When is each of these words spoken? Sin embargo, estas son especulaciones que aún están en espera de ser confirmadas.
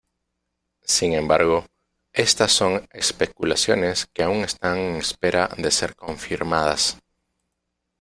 Sin 0.81 1.13
embargo, 1.13 1.67
estas 2.11 2.51
son 2.51 2.87
especulaciones 2.91 4.07
que 4.11 4.23
aún 4.23 4.37
están 4.37 4.79
en 4.79 4.95
espera 4.95 5.51
de 5.59 5.69
ser 5.69 5.95
confirmadas. 5.95 6.97